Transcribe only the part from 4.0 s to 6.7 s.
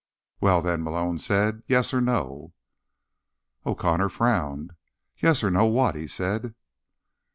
frowned. "Yes or no what?" he said.